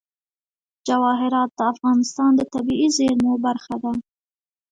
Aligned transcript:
جواهرات 0.87 1.49
د 1.57 1.59
افغانستان 1.73 2.31
د 2.35 2.41
طبیعي 2.53 2.87
زیرمو 2.97 3.33
برخه 3.45 3.75
ده. 3.83 3.91